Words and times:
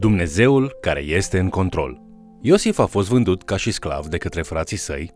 Dumnezeul 0.00 0.76
care 0.80 1.00
este 1.00 1.38
în 1.38 1.48
control. 1.48 2.00
Iosif 2.40 2.78
a 2.78 2.86
fost 2.86 3.08
vândut 3.08 3.42
ca 3.42 3.56
și 3.56 3.70
sclav 3.70 4.06
de 4.06 4.18
către 4.18 4.42
frații 4.42 4.76
săi 4.76 5.10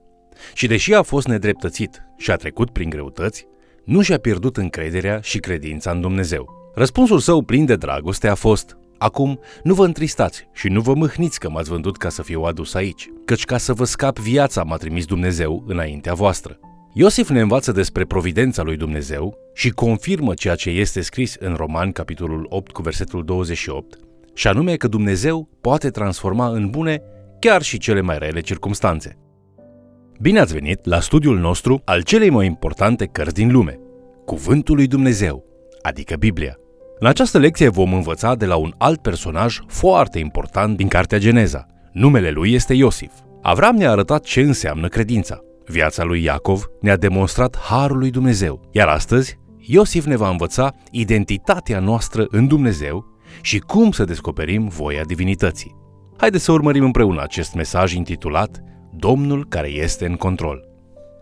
și 0.54 0.66
deși 0.66 0.94
a 0.94 1.02
fost 1.02 1.26
nedreptățit 1.26 2.02
și 2.16 2.30
a 2.30 2.36
trecut 2.36 2.70
prin 2.70 2.90
greutăți, 2.90 3.46
nu 3.84 4.02
și-a 4.02 4.18
pierdut 4.18 4.56
încrederea 4.56 5.20
și 5.20 5.38
credința 5.38 5.90
în 5.90 6.00
Dumnezeu. 6.00 6.72
Răspunsul 6.74 7.18
său 7.18 7.42
plin 7.42 7.64
de 7.64 7.76
dragoste 7.76 8.28
a 8.28 8.34
fost 8.34 8.76
Acum 8.98 9.40
nu 9.62 9.74
vă 9.74 9.84
întristați 9.84 10.48
și 10.52 10.68
nu 10.68 10.80
vă 10.80 10.94
mâhniți 10.94 11.38
că 11.38 11.50
m-ați 11.50 11.68
vândut 11.68 11.96
ca 11.96 12.08
să 12.08 12.22
fiu 12.22 12.42
adus 12.42 12.74
aici, 12.74 13.10
căci 13.24 13.44
ca 13.44 13.58
să 13.58 13.72
vă 13.72 13.84
scap 13.84 14.18
viața 14.18 14.62
m-a 14.62 14.76
trimis 14.76 15.04
Dumnezeu 15.04 15.64
înaintea 15.66 16.14
voastră. 16.14 16.58
Iosif 16.92 17.28
ne 17.28 17.40
învață 17.40 17.72
despre 17.72 18.04
providența 18.04 18.62
lui 18.62 18.76
Dumnezeu 18.76 19.36
și 19.54 19.70
confirmă 19.70 20.34
ceea 20.34 20.54
ce 20.54 20.70
este 20.70 21.00
scris 21.00 21.36
în 21.38 21.54
Roman, 21.54 21.92
capitolul 21.92 22.46
8, 22.48 22.72
cu 22.72 22.82
versetul 22.82 23.24
28, 23.24 23.98
și 24.34 24.48
anume 24.48 24.76
că 24.76 24.88
Dumnezeu 24.88 25.48
poate 25.60 25.90
transforma 25.90 26.48
în 26.48 26.70
bune 26.70 27.02
chiar 27.38 27.62
și 27.62 27.78
cele 27.78 28.00
mai 28.00 28.18
rele 28.18 28.40
circumstanțe. 28.40 29.18
Bine 30.20 30.40
ați 30.40 30.52
venit 30.52 30.84
la 30.84 31.00
studiul 31.00 31.38
nostru 31.38 31.82
al 31.84 32.02
celei 32.02 32.30
mai 32.30 32.46
importante 32.46 33.06
cărți 33.06 33.34
din 33.34 33.52
lume, 33.52 33.78
Cuvântul 34.24 34.74
lui 34.74 34.86
Dumnezeu, 34.86 35.44
adică 35.82 36.16
Biblia. 36.16 36.56
În 36.98 37.06
această 37.06 37.38
lecție 37.38 37.68
vom 37.68 37.94
învăța 37.94 38.34
de 38.34 38.46
la 38.46 38.56
un 38.56 38.74
alt 38.78 39.02
personaj 39.02 39.58
foarte 39.66 40.18
important 40.18 40.76
din 40.76 40.88
Cartea 40.88 41.18
Geneza. 41.18 41.66
Numele 41.92 42.30
lui 42.30 42.52
este 42.52 42.74
Iosif. 42.74 43.12
Avram 43.42 43.76
ne-a 43.76 43.90
arătat 43.90 44.22
ce 44.22 44.40
înseamnă 44.40 44.88
credința. 44.88 45.40
Viața 45.66 46.04
lui 46.04 46.22
Iacov 46.22 46.64
ne-a 46.80 46.96
demonstrat 46.96 47.56
harul 47.56 47.98
lui 47.98 48.10
Dumnezeu. 48.10 48.68
Iar 48.72 48.88
astăzi, 48.88 49.38
Iosif 49.58 50.04
ne 50.04 50.16
va 50.16 50.28
învăța 50.28 50.74
identitatea 50.90 51.80
noastră 51.80 52.26
în 52.28 52.46
Dumnezeu 52.46 53.13
și 53.40 53.58
cum 53.58 53.90
să 53.90 54.04
descoperim 54.04 54.68
voia 54.68 55.02
divinității. 55.06 55.76
Haideți 56.16 56.44
să 56.44 56.52
urmărim 56.52 56.84
împreună 56.84 57.22
acest 57.22 57.54
mesaj 57.54 57.92
intitulat 57.92 58.62
Domnul 58.96 59.46
care 59.48 59.68
este 59.68 60.06
în 60.06 60.14
control. 60.14 60.68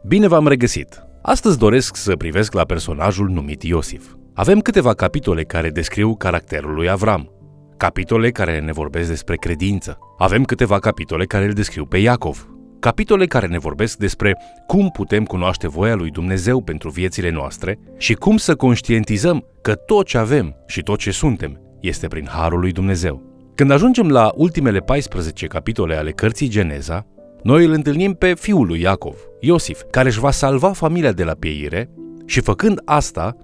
Bine 0.07 0.29
v-am 0.29 0.49
regăsit! 0.49 1.03
Astăzi 1.23 1.59
doresc 1.59 1.97
să 1.97 2.17
privesc 2.17 2.53
la 2.53 2.65
personajul 2.65 3.29
numit 3.29 3.63
Iosif. 3.63 4.15
Avem 4.35 4.61
câteva 4.61 4.95
capitole 4.95 5.45
care 5.45 5.71
descriu 5.71 6.15
caracterul 6.15 6.75
lui 6.75 6.89
Avram, 6.89 7.31
capitole 7.77 8.31
care 8.31 8.61
ne 8.61 8.73
vorbesc 8.73 9.09
despre 9.09 9.37
credință. 9.37 9.99
Avem 10.19 10.45
câteva 10.45 10.79
capitole 10.79 11.25
care 11.25 11.45
îl 11.45 11.53
descriu 11.53 11.85
pe 11.85 11.99
Iacov, 11.99 12.49
capitole 12.81 13.27
care 13.27 13.47
ne 13.47 13.59
vorbesc 13.59 13.97
despre 13.97 14.37
cum 14.67 14.89
putem 14.89 15.25
cunoaște 15.25 15.69
voia 15.69 15.95
lui 15.95 16.11
Dumnezeu 16.11 16.63
pentru 16.63 16.91
viețile 16.91 17.31
noastre 17.31 17.79
și 17.97 18.15
cum 18.15 18.37
să 18.37 18.55
conștientizăm 18.55 19.45
că 19.63 19.75
tot 19.75 20.07
ce 20.07 20.19
avem 20.19 20.57
și 20.67 20.83
tot 20.83 20.99
ce 20.99 21.11
suntem 21.11 21.61
este 21.83 22.09
prin 22.09 22.27
harul 22.29 22.61
lui 22.61 22.73
Dumnezeu. 22.73 23.23
Când 23.55 23.71
ajungem 23.71 24.09
la 24.09 24.33
ultimele 24.35 24.79
14 24.79 25.47
capitole 25.47 25.97
ale 25.97 26.11
cărții 26.11 26.49
Geneza, 26.49 27.07
noi 27.43 27.65
îl 27.65 27.73
întâlnim 27.73 28.13
pe 28.13 28.35
fiul 28.35 28.67
lui 28.67 28.81
Iacov, 28.81 29.17
Iosif, 29.41 29.83
care 29.91 30.09
își 30.09 30.21
va 30.21 30.31
salva 30.31 30.73
familia 30.73 31.13
de 31.13 31.25
la 31.25 31.33
pieire 31.33 31.91
și 32.27 32.41
făcând 32.41 32.81
asta, 32.85 33.37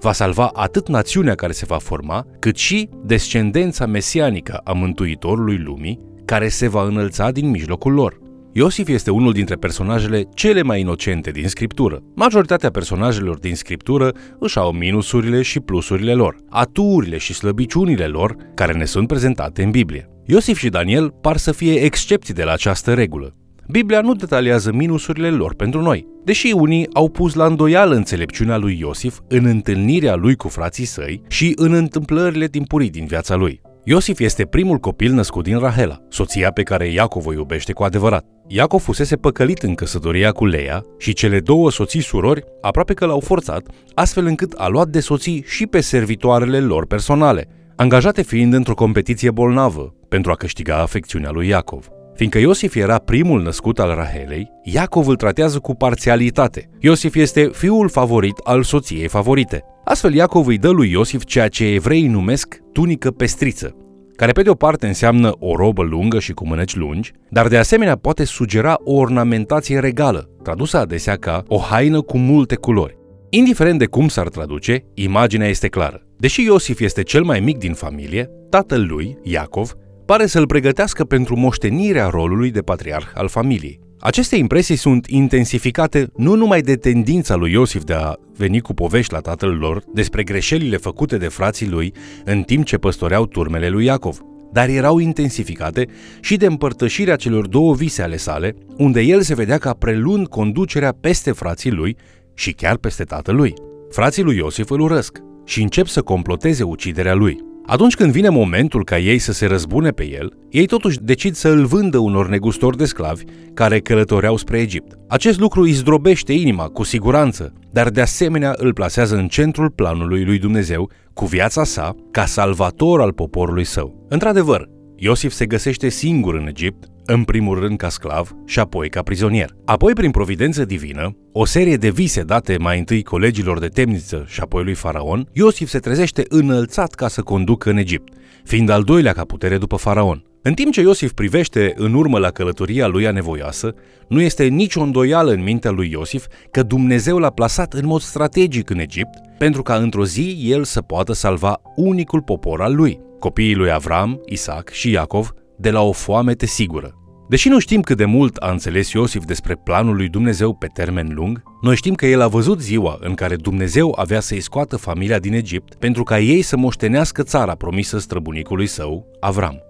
va 0.00 0.12
salva 0.12 0.50
atât 0.54 0.88
națiunea 0.88 1.34
care 1.34 1.52
se 1.52 1.64
va 1.64 1.78
forma, 1.78 2.26
cât 2.38 2.56
și 2.56 2.88
descendența 3.04 3.86
mesianică 3.86 4.60
a 4.64 4.72
Mântuitorului 4.72 5.58
lumii, 5.58 6.00
care 6.24 6.48
se 6.48 6.68
va 6.68 6.84
înălța 6.84 7.30
din 7.30 7.50
mijlocul 7.50 7.92
lor. 7.92 8.18
Iosif 8.58 8.88
este 8.88 9.10
unul 9.10 9.32
dintre 9.32 9.54
personajele 9.54 10.22
cele 10.34 10.62
mai 10.62 10.80
inocente 10.80 11.30
din 11.30 11.48
scriptură. 11.48 12.02
Majoritatea 12.14 12.70
personajelor 12.70 13.38
din 13.38 13.54
scriptură 13.54 14.12
își 14.38 14.58
au 14.58 14.72
minusurile 14.72 15.42
și 15.42 15.60
plusurile 15.60 16.14
lor, 16.14 16.36
aturile 16.48 17.16
și 17.16 17.34
slăbiciunile 17.34 18.06
lor 18.06 18.36
care 18.54 18.72
ne 18.72 18.84
sunt 18.84 19.06
prezentate 19.06 19.62
în 19.62 19.70
Biblie. 19.70 20.08
Iosif 20.26 20.58
și 20.58 20.68
Daniel 20.68 21.08
par 21.08 21.36
să 21.36 21.52
fie 21.52 21.74
excepții 21.74 22.34
de 22.34 22.42
la 22.42 22.52
această 22.52 22.94
regulă. 22.94 23.34
Biblia 23.68 24.00
nu 24.00 24.14
detaliază 24.14 24.72
minusurile 24.72 25.30
lor 25.30 25.54
pentru 25.54 25.82
noi, 25.82 26.06
deși 26.24 26.52
unii 26.52 26.88
au 26.92 27.08
pus 27.08 27.34
la 27.34 27.46
îndoială 27.46 27.94
înțelepciunea 27.94 28.56
lui 28.56 28.78
Iosif 28.80 29.18
în 29.28 29.44
întâlnirea 29.44 30.14
lui 30.14 30.34
cu 30.36 30.48
frații 30.48 30.84
săi 30.84 31.22
și 31.28 31.52
în 31.56 31.72
întâmplările 31.72 32.46
timpurii 32.46 32.90
din 32.90 33.06
viața 33.06 33.34
lui. 33.34 33.60
Iosif 33.84 34.18
este 34.18 34.44
primul 34.44 34.78
copil 34.78 35.12
născut 35.12 35.44
din 35.44 35.58
Rahela, 35.58 35.98
soția 36.08 36.50
pe 36.50 36.62
care 36.62 36.92
Iacov 36.92 37.26
o 37.26 37.32
iubește 37.32 37.72
cu 37.72 37.82
adevărat. 37.82 38.35
Iacov 38.48 38.80
fusese 38.80 39.16
păcălit 39.16 39.62
în 39.62 39.74
căsătoria 39.74 40.32
cu 40.32 40.46
Leia 40.46 40.84
și 40.98 41.12
cele 41.12 41.40
două 41.40 41.70
soții 41.70 42.02
surori 42.02 42.44
aproape 42.60 42.94
că 42.94 43.06
l-au 43.06 43.20
forțat, 43.20 43.66
astfel 43.94 44.26
încât 44.26 44.52
a 44.52 44.68
luat 44.68 44.88
de 44.88 45.00
soții 45.00 45.44
și 45.46 45.66
pe 45.66 45.80
servitoarele 45.80 46.60
lor 46.60 46.86
personale, 46.86 47.48
angajate 47.76 48.22
fiind 48.22 48.52
într-o 48.52 48.74
competiție 48.74 49.30
bolnavă 49.30 49.94
pentru 50.08 50.30
a 50.30 50.34
câștiga 50.34 50.76
afecțiunea 50.76 51.30
lui 51.30 51.48
Iacov. 51.48 51.88
Fiindcă 52.14 52.38
Iosif 52.38 52.74
era 52.74 52.98
primul 52.98 53.42
născut 53.42 53.78
al 53.78 53.94
Rahelei, 53.94 54.50
Iacov 54.62 55.08
îl 55.08 55.16
tratează 55.16 55.58
cu 55.58 55.74
parțialitate. 55.74 56.68
Iosif 56.80 57.14
este 57.14 57.50
fiul 57.52 57.88
favorit 57.88 58.36
al 58.44 58.62
soției 58.62 59.08
favorite. 59.08 59.64
Astfel 59.84 60.14
Iacov 60.14 60.46
îi 60.46 60.58
dă 60.58 60.70
lui 60.70 60.90
Iosif 60.90 61.24
ceea 61.24 61.48
ce 61.48 61.64
evreii 61.64 62.06
numesc 62.06 62.58
tunică 62.72 63.10
pestriță, 63.10 63.76
care 64.16 64.32
pe 64.32 64.42
de 64.42 64.50
o 64.50 64.54
parte 64.54 64.86
înseamnă 64.86 65.32
o 65.38 65.56
robă 65.56 65.82
lungă 65.82 66.18
și 66.18 66.32
cu 66.32 66.46
mâneci 66.46 66.74
lungi, 66.74 67.12
dar 67.30 67.48
de 67.48 67.56
asemenea 67.56 67.96
poate 67.96 68.24
sugera 68.24 68.76
o 68.78 68.94
ornamentație 68.94 69.78
regală, 69.78 70.30
tradusă 70.42 70.78
adesea 70.78 71.16
ca 71.16 71.42
o 71.48 71.58
haină 71.58 72.00
cu 72.00 72.18
multe 72.18 72.54
culori. 72.54 72.98
Indiferent 73.30 73.78
de 73.78 73.86
cum 73.86 74.08
s-ar 74.08 74.28
traduce, 74.28 74.84
imaginea 74.94 75.48
este 75.48 75.68
clară. 75.68 76.02
Deși 76.16 76.42
Iosif 76.42 76.80
este 76.80 77.02
cel 77.02 77.22
mai 77.22 77.40
mic 77.40 77.58
din 77.58 77.72
familie, 77.72 78.30
tatăl 78.50 78.86
lui, 78.88 79.18
Iacov, 79.22 79.72
pare 80.06 80.26
să-l 80.26 80.46
pregătească 80.46 81.04
pentru 81.04 81.36
moștenirea 81.36 82.06
rolului 82.06 82.50
de 82.50 82.60
patriarh 82.60 83.06
al 83.14 83.28
familiei. 83.28 83.85
Aceste 84.00 84.36
impresii 84.36 84.76
sunt 84.76 85.06
intensificate 85.06 86.10
nu 86.16 86.34
numai 86.34 86.60
de 86.60 86.76
tendința 86.76 87.34
lui 87.34 87.52
Iosif 87.52 87.84
de 87.84 87.92
a 87.92 88.12
veni 88.36 88.60
cu 88.60 88.74
povești 88.74 89.12
la 89.12 89.20
tatăl 89.20 89.50
lor 89.50 89.82
despre 89.94 90.22
greșelile 90.22 90.76
făcute 90.76 91.16
de 91.16 91.28
frații 91.28 91.68
lui 91.68 91.92
în 92.24 92.42
timp 92.42 92.64
ce 92.64 92.76
păstoreau 92.76 93.26
turmele 93.26 93.68
lui 93.68 93.84
Iacov, 93.84 94.18
dar 94.52 94.68
erau 94.68 94.98
intensificate 94.98 95.86
și 96.20 96.36
de 96.36 96.46
împărtășirea 96.46 97.16
celor 97.16 97.46
două 97.46 97.74
vise 97.74 98.02
ale 98.02 98.16
sale, 98.16 98.54
unde 98.76 99.00
el 99.00 99.20
se 99.20 99.34
vedea 99.34 99.58
ca 99.58 99.72
prelund 99.72 100.26
conducerea 100.26 100.92
peste 101.00 101.32
frații 101.32 101.70
lui 101.70 101.96
și 102.34 102.52
chiar 102.52 102.76
peste 102.76 103.04
tatălui. 103.04 103.54
Frații 103.90 104.22
lui 104.22 104.36
Iosif 104.36 104.70
îl 104.70 104.80
urăsc 104.80 105.18
și 105.44 105.62
încep 105.62 105.86
să 105.86 106.02
comploteze 106.02 106.62
uciderea 106.62 107.14
lui. 107.14 107.45
Atunci 107.66 107.94
când 107.94 108.12
vine 108.12 108.28
momentul 108.28 108.84
ca 108.84 108.98
ei 108.98 109.18
să 109.18 109.32
se 109.32 109.46
răzbune 109.46 109.90
pe 109.90 110.10
el, 110.10 110.32
ei 110.50 110.66
totuși 110.66 110.98
decid 111.00 111.34
să 111.34 111.48
îl 111.48 111.64
vândă 111.64 111.98
unor 111.98 112.28
negustori 112.28 112.76
de 112.76 112.84
sclavi 112.84 113.24
care 113.54 113.80
călătoreau 113.80 114.36
spre 114.36 114.58
Egipt. 114.58 114.98
Acest 115.08 115.38
lucru 115.38 115.60
îi 115.60 115.70
zdrobește 115.70 116.32
inima, 116.32 116.64
cu 116.64 116.82
siguranță, 116.82 117.52
dar 117.72 117.90
de 117.90 118.00
asemenea 118.00 118.54
îl 118.56 118.72
plasează 118.72 119.16
în 119.16 119.28
centrul 119.28 119.70
planului 119.70 120.24
lui 120.24 120.38
Dumnezeu, 120.38 120.90
cu 121.12 121.24
viața 121.24 121.64
sa, 121.64 121.94
ca 122.10 122.24
salvator 122.24 123.00
al 123.00 123.12
poporului 123.12 123.64
său. 123.64 124.06
Într-adevăr, 124.08 124.68
Iosif 124.96 125.32
se 125.32 125.46
găsește 125.46 125.88
singur 125.88 126.34
în 126.34 126.46
Egipt, 126.46 126.84
în 127.06 127.24
primul 127.24 127.58
rând 127.58 127.78
ca 127.78 127.88
sclav 127.88 128.36
și 128.44 128.58
apoi 128.58 128.88
ca 128.88 129.02
prizonier. 129.02 129.56
Apoi, 129.64 129.92
prin 129.92 130.10
providență 130.10 130.64
divină, 130.64 131.16
o 131.32 131.44
serie 131.44 131.76
de 131.76 131.90
vise 131.90 132.22
date 132.22 132.56
mai 132.58 132.78
întâi 132.78 133.02
colegilor 133.02 133.58
de 133.58 133.66
temniță 133.66 134.24
și 134.28 134.40
apoi 134.40 134.64
lui 134.64 134.74
Faraon, 134.74 135.28
Iosif 135.32 135.68
se 135.68 135.78
trezește 135.78 136.24
înălțat 136.28 136.94
ca 136.94 137.08
să 137.08 137.22
conducă 137.22 137.70
în 137.70 137.76
Egipt, 137.76 138.12
fiind 138.44 138.68
al 138.68 138.82
doilea 138.82 139.12
ca 139.12 139.24
putere 139.24 139.58
după 139.58 139.76
Faraon. 139.76 140.24
În 140.42 140.54
timp 140.54 140.72
ce 140.72 140.80
Iosif 140.80 141.12
privește 141.12 141.72
în 141.76 141.94
urmă 141.94 142.18
la 142.18 142.30
călătoria 142.30 142.86
lui 142.86 143.06
anevoioasă, 143.06 143.74
nu 144.08 144.20
este 144.20 144.44
nicio 144.44 144.82
îndoială 144.82 145.32
în 145.32 145.42
mintea 145.42 145.70
lui 145.70 145.90
Iosif 145.90 146.26
că 146.50 146.62
Dumnezeu 146.62 147.18
l-a 147.18 147.30
plasat 147.30 147.72
în 147.72 147.86
mod 147.86 148.00
strategic 148.00 148.70
în 148.70 148.78
Egipt 148.78 149.18
pentru 149.38 149.62
ca 149.62 149.74
într-o 149.74 150.04
zi 150.04 150.38
el 150.40 150.64
să 150.64 150.80
poată 150.80 151.12
salva 151.12 151.60
unicul 151.76 152.22
popor 152.22 152.62
al 152.62 152.74
lui, 152.74 153.00
copiii 153.18 153.54
lui 153.54 153.72
Avram, 153.72 154.20
Isaac 154.26 154.68
și 154.68 154.90
Iacov, 154.90 155.32
de 155.58 155.70
la 155.70 155.82
o 155.82 155.92
foamete 155.92 156.46
sigură. 156.46 156.94
Deși 157.28 157.48
nu 157.48 157.58
știm 157.58 157.80
cât 157.80 157.96
de 157.96 158.04
mult 158.04 158.36
a 158.36 158.50
înțeles 158.50 158.92
Iosif 158.92 159.24
despre 159.24 159.54
planul 159.54 159.96
lui 159.96 160.08
Dumnezeu 160.08 160.54
pe 160.54 160.66
termen 160.66 161.10
lung, 161.14 161.42
noi 161.60 161.76
știm 161.76 161.94
că 161.94 162.06
el 162.06 162.20
a 162.20 162.28
văzut 162.28 162.60
ziua 162.60 162.96
în 163.00 163.14
care 163.14 163.36
Dumnezeu 163.36 163.94
avea 163.98 164.20
să-i 164.20 164.40
scoată 164.40 164.76
familia 164.76 165.18
din 165.18 165.32
Egipt 165.32 165.74
pentru 165.74 166.02
ca 166.02 166.18
ei 166.18 166.42
să 166.42 166.56
moștenească 166.56 167.22
țara 167.22 167.54
promisă 167.54 167.98
străbunicului 167.98 168.66
său, 168.66 169.06
Avram. 169.20 169.60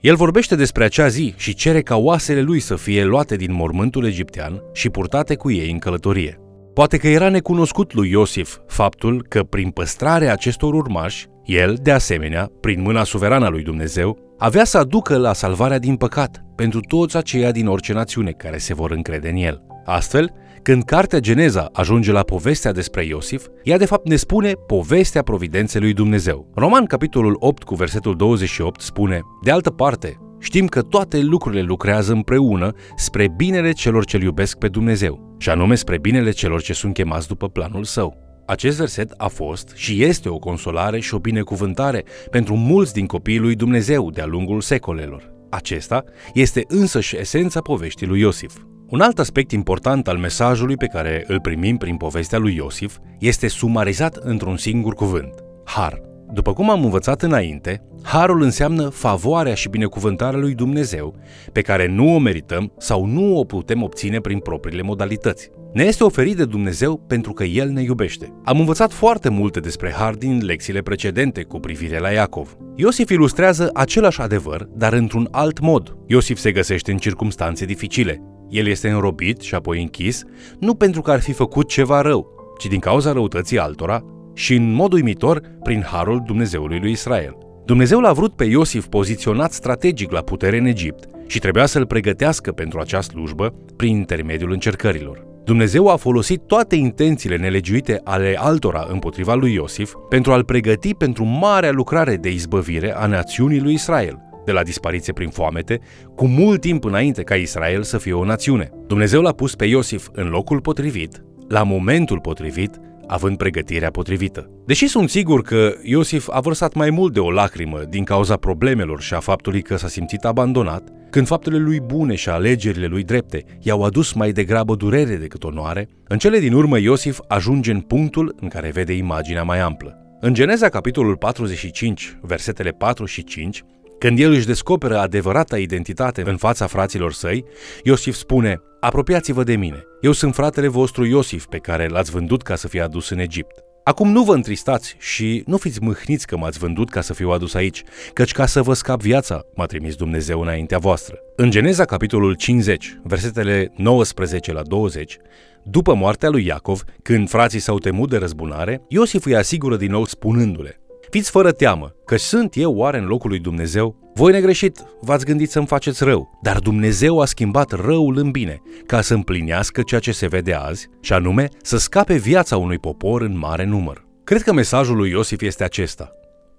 El 0.00 0.16
vorbește 0.16 0.56
despre 0.56 0.84
acea 0.84 1.08
zi 1.08 1.34
și 1.36 1.54
cere 1.54 1.82
ca 1.82 1.96
oasele 1.96 2.40
lui 2.40 2.60
să 2.60 2.76
fie 2.76 3.04
luate 3.04 3.36
din 3.36 3.52
mormântul 3.54 4.06
egiptean 4.06 4.62
și 4.72 4.90
purtate 4.90 5.34
cu 5.34 5.50
ei 5.50 5.70
în 5.70 5.78
călătorie. 5.78 6.40
Poate 6.74 6.96
că 6.96 7.08
era 7.08 7.28
necunoscut 7.28 7.92
lui 7.94 8.10
Iosif 8.10 8.56
faptul 8.66 9.24
că 9.28 9.42
prin 9.42 9.70
păstrarea 9.70 10.32
acestor 10.32 10.74
urmași, 10.74 11.26
el, 11.50 11.76
de 11.82 11.90
asemenea, 11.90 12.50
prin 12.60 12.82
mâna 12.82 13.04
suverană 13.04 13.44
a 13.44 13.48
lui 13.48 13.62
Dumnezeu, 13.62 14.18
avea 14.38 14.64
să 14.64 14.78
aducă 14.78 15.16
la 15.16 15.32
salvarea 15.32 15.78
din 15.78 15.96
păcat 15.96 16.44
pentru 16.56 16.80
toți 16.80 17.16
aceia 17.16 17.50
din 17.50 17.66
orice 17.66 17.92
națiune 17.92 18.30
care 18.30 18.58
se 18.58 18.74
vor 18.74 18.90
încrede 18.90 19.28
în 19.28 19.36
el. 19.36 19.62
Astfel, 19.84 20.32
când 20.62 20.84
cartea 20.84 21.18
Geneza 21.18 21.68
ajunge 21.72 22.12
la 22.12 22.22
povestea 22.22 22.72
despre 22.72 23.04
Iosif, 23.04 23.46
ea 23.64 23.78
de 23.78 23.84
fapt 23.84 24.08
ne 24.08 24.16
spune 24.16 24.52
povestea 24.52 25.22
providenței 25.22 25.80
lui 25.80 25.92
Dumnezeu. 25.92 26.50
Roman 26.54 26.84
capitolul 26.84 27.36
8 27.38 27.62
cu 27.62 27.74
versetul 27.74 28.16
28 28.16 28.80
spune, 28.80 29.20
De 29.42 29.50
altă 29.50 29.70
parte, 29.70 30.16
știm 30.40 30.66
că 30.66 30.82
toate 30.82 31.20
lucrurile 31.20 31.62
lucrează 31.62 32.12
împreună 32.12 32.72
spre 32.96 33.28
binele 33.36 33.72
celor 33.72 34.04
ce 34.04 34.18
iubesc 34.22 34.58
pe 34.58 34.68
Dumnezeu, 34.68 35.36
și 35.38 35.50
anume 35.50 35.74
spre 35.74 35.98
binele 35.98 36.30
celor 36.30 36.62
ce 36.62 36.72
sunt 36.72 36.94
chemați 36.94 37.28
după 37.28 37.48
planul 37.48 37.84
său. 37.84 38.29
Acest 38.50 38.78
verset 38.78 39.14
a 39.16 39.28
fost 39.28 39.72
și 39.74 40.02
este 40.02 40.28
o 40.28 40.38
consolare 40.38 41.00
și 41.00 41.14
o 41.14 41.18
binecuvântare 41.18 42.04
pentru 42.30 42.56
mulți 42.56 42.92
din 42.92 43.06
copiii 43.06 43.38
lui 43.38 43.54
Dumnezeu 43.54 44.10
de-a 44.10 44.26
lungul 44.26 44.60
secolelor. 44.60 45.32
Acesta 45.50 46.04
este 46.34 46.64
însăși 46.68 47.16
esența 47.16 47.60
poveștii 47.60 48.06
lui 48.06 48.20
Iosif. 48.20 48.56
Un 48.88 49.00
alt 49.00 49.18
aspect 49.18 49.50
important 49.50 50.08
al 50.08 50.16
mesajului 50.16 50.76
pe 50.76 50.86
care 50.86 51.24
îl 51.26 51.40
primim 51.40 51.76
prin 51.76 51.96
povestea 51.96 52.38
lui 52.38 52.54
Iosif 52.54 52.96
este 53.18 53.48
sumarizat 53.48 54.16
într-un 54.16 54.56
singur 54.56 54.94
cuvânt, 54.94 55.34
har. 55.64 56.00
După 56.32 56.52
cum 56.52 56.70
am 56.70 56.84
învățat 56.84 57.22
înainte, 57.22 57.82
harul 58.02 58.42
înseamnă 58.42 58.88
favoarea 58.88 59.54
și 59.54 59.68
binecuvântarea 59.68 60.40
lui 60.40 60.54
Dumnezeu, 60.54 61.14
pe 61.52 61.60
care 61.60 61.86
nu 61.86 62.14
o 62.14 62.18
merităm 62.18 62.72
sau 62.78 63.04
nu 63.04 63.38
o 63.38 63.44
putem 63.44 63.82
obține 63.82 64.20
prin 64.20 64.38
propriile 64.38 64.82
modalități. 64.82 65.50
Ne 65.72 65.84
este 65.84 66.04
oferit 66.04 66.36
de 66.36 66.44
Dumnezeu 66.44 66.98
pentru 67.06 67.32
că 67.32 67.44
El 67.44 67.68
ne 67.68 67.82
iubește. 67.82 68.32
Am 68.44 68.58
învățat 68.58 68.92
foarte 68.92 69.28
multe 69.28 69.60
despre 69.60 69.92
har 69.92 70.14
din 70.14 70.44
lecțiile 70.44 70.80
precedente 70.80 71.42
cu 71.42 71.58
privire 71.58 71.98
la 71.98 72.10
Iacov. 72.10 72.56
Iosif 72.76 73.10
ilustrează 73.10 73.70
același 73.74 74.20
adevăr, 74.20 74.68
dar 74.74 74.92
într-un 74.92 75.28
alt 75.30 75.60
mod. 75.60 75.96
Iosif 76.06 76.38
se 76.38 76.52
găsește 76.52 76.90
în 76.90 76.98
circumstanțe 76.98 77.64
dificile. 77.64 78.22
El 78.48 78.66
este 78.66 78.88
înrobit 78.88 79.40
și 79.40 79.54
apoi 79.54 79.80
închis, 79.80 80.22
nu 80.58 80.74
pentru 80.74 81.02
că 81.02 81.10
ar 81.10 81.20
fi 81.20 81.32
făcut 81.32 81.68
ceva 81.68 82.00
rău, 82.00 82.26
ci 82.58 82.66
din 82.66 82.78
cauza 82.78 83.12
răutății 83.12 83.58
altora 83.58 84.04
și 84.34 84.54
în 84.54 84.72
mod 84.72 84.92
uimitor 84.92 85.40
prin 85.62 85.82
harul 85.82 86.22
Dumnezeului 86.26 86.78
lui 86.80 86.90
Israel. 86.90 87.36
Dumnezeu 87.70 88.00
l-a 88.00 88.12
vrut 88.12 88.36
pe 88.36 88.44
Iosif 88.44 88.86
poziționat 88.86 89.52
strategic 89.52 90.10
la 90.10 90.20
putere 90.20 90.58
în 90.58 90.64
Egipt 90.64 91.04
și 91.26 91.38
trebuia 91.38 91.66
să-l 91.66 91.86
pregătească 91.86 92.52
pentru 92.52 92.78
această 92.78 93.12
slujbă 93.12 93.54
prin 93.76 93.96
intermediul 93.96 94.52
încercărilor. 94.52 95.26
Dumnezeu 95.44 95.88
a 95.88 95.96
folosit 95.96 96.40
toate 96.46 96.76
intențiile 96.76 97.36
nelegiuite 97.36 98.00
ale 98.04 98.34
altora 98.38 98.86
împotriva 98.90 99.34
lui 99.34 99.52
Iosif 99.52 99.94
pentru 100.08 100.32
a-l 100.32 100.44
pregăti 100.44 100.94
pentru 100.94 101.24
marea 101.24 101.70
lucrare 101.70 102.16
de 102.16 102.30
izbăvire 102.30 102.94
a 102.96 103.06
națiunii 103.06 103.60
lui 103.60 103.72
Israel, 103.72 104.18
de 104.44 104.52
la 104.52 104.62
dispariție 104.62 105.12
prin 105.12 105.28
foamete, 105.28 105.80
cu 106.14 106.26
mult 106.26 106.60
timp 106.60 106.84
înainte 106.84 107.22
ca 107.22 107.34
Israel 107.34 107.82
să 107.82 107.98
fie 107.98 108.12
o 108.12 108.24
națiune. 108.24 108.70
Dumnezeu 108.86 109.22
l-a 109.22 109.32
pus 109.32 109.54
pe 109.54 109.64
Iosif 109.64 110.08
în 110.12 110.28
locul 110.28 110.60
potrivit, 110.60 111.22
la 111.48 111.62
momentul 111.62 112.20
potrivit, 112.20 112.80
având 113.10 113.36
pregătirea 113.36 113.90
potrivită. 113.90 114.50
Deși 114.66 114.86
sunt 114.86 115.10
sigur 115.10 115.42
că 115.42 115.74
Iosif 115.82 116.28
a 116.30 116.40
vărsat 116.40 116.74
mai 116.74 116.90
mult 116.90 117.12
de 117.12 117.20
o 117.20 117.30
lacrimă 117.30 117.80
din 117.88 118.04
cauza 118.04 118.36
problemelor 118.36 119.00
și 119.00 119.14
a 119.14 119.20
faptului 119.20 119.62
că 119.62 119.76
s-a 119.76 119.88
simțit 119.88 120.24
abandonat, 120.24 120.88
când 121.10 121.26
faptele 121.26 121.58
lui 121.58 121.80
bune 121.80 122.14
și 122.14 122.28
alegerile 122.28 122.86
lui 122.86 123.02
drepte 123.02 123.44
i-au 123.60 123.82
adus 123.82 124.12
mai 124.12 124.32
degrabă 124.32 124.74
durere 124.74 125.16
decât 125.16 125.44
onoare, 125.44 125.88
în 126.08 126.18
cele 126.18 126.38
din 126.38 126.52
urmă 126.52 126.78
Iosif 126.78 127.20
ajunge 127.28 127.70
în 127.70 127.80
punctul 127.80 128.34
în 128.40 128.48
care 128.48 128.70
vede 128.70 128.92
imaginea 128.92 129.42
mai 129.42 129.60
amplă. 129.60 129.94
În 130.20 130.34
Geneza, 130.34 130.68
capitolul 130.68 131.16
45, 131.16 132.18
versetele 132.22 132.70
4 132.70 133.04
și 133.04 133.24
5, 133.24 133.62
când 133.98 134.18
el 134.18 134.32
își 134.32 134.46
descoperă 134.46 134.98
adevărata 134.98 135.58
identitate 135.58 136.22
în 136.26 136.36
fața 136.36 136.66
fraților 136.66 137.12
săi, 137.12 137.44
Iosif 137.82 138.14
spune, 138.14 138.60
Apropiați-vă 138.80 139.42
de 139.42 139.56
mine, 139.56 139.84
eu 140.00 140.12
sunt 140.12 140.34
fratele 140.34 140.68
vostru 140.68 141.04
Iosif 141.04 141.46
pe 141.46 141.58
care 141.58 141.86
l-ați 141.86 142.10
vândut 142.10 142.42
ca 142.42 142.54
să 142.54 142.68
fie 142.68 142.80
adus 142.80 143.10
în 143.10 143.18
Egipt. 143.18 143.64
Acum 143.84 144.10
nu 144.10 144.22
vă 144.22 144.34
întristați 144.34 144.96
și 144.98 145.42
nu 145.46 145.56
fiți 145.56 145.82
mâhniți 145.82 146.26
că 146.26 146.36
m-ați 146.36 146.58
vândut 146.58 146.90
ca 146.90 147.00
să 147.00 147.14
fiu 147.14 147.30
adus 147.30 147.54
aici, 147.54 147.82
căci 148.12 148.32
ca 148.32 148.46
să 148.46 148.62
vă 148.62 148.72
scap 148.72 149.00
viața 149.00 149.40
m-a 149.54 149.66
trimis 149.66 149.94
Dumnezeu 149.94 150.40
înaintea 150.40 150.78
voastră. 150.78 151.18
În 151.36 151.50
Geneza, 151.50 151.84
capitolul 151.84 152.34
50, 152.34 152.98
versetele 153.02 153.72
19 153.76 154.52
la 154.52 154.62
20, 154.62 155.16
după 155.62 155.94
moartea 155.94 156.28
lui 156.28 156.46
Iacov, 156.46 156.84
când 157.02 157.28
frații 157.28 157.58
s-au 157.60 157.78
temut 157.78 158.08
de 158.08 158.16
răzbunare, 158.16 158.82
Iosif 158.88 159.24
îi 159.24 159.36
asigură 159.36 159.76
din 159.76 159.90
nou 159.90 160.04
spunându-le, 160.04 160.79
Fiți 161.10 161.30
fără 161.30 161.52
teamă, 161.52 161.94
că 162.04 162.16
sunt 162.16 162.56
eu 162.56 162.74
oare 162.74 162.98
în 162.98 163.06
locul 163.06 163.30
lui 163.30 163.38
Dumnezeu? 163.38 164.12
Voi 164.14 164.32
negreșit, 164.32 164.84
v-ați 165.00 165.24
gândit 165.24 165.50
să-mi 165.50 165.66
faceți 165.66 166.04
rău, 166.04 166.38
dar 166.42 166.58
Dumnezeu 166.58 167.20
a 167.20 167.24
schimbat 167.24 167.70
răul 167.70 168.16
în 168.16 168.30
bine, 168.30 168.62
ca 168.86 169.00
să 169.00 169.14
împlinească 169.14 169.82
ceea 169.82 170.00
ce 170.00 170.12
se 170.12 170.26
vede 170.26 170.52
azi, 170.52 170.88
și 171.00 171.12
anume 171.12 171.48
să 171.62 171.78
scape 171.78 172.16
viața 172.16 172.56
unui 172.56 172.78
popor 172.78 173.22
în 173.22 173.38
mare 173.38 173.64
număr. 173.64 174.04
Cred 174.24 174.42
că 174.42 174.52
mesajul 174.52 174.96
lui 174.96 175.10
Iosif 175.10 175.42
este 175.42 175.64
acesta. 175.64 176.12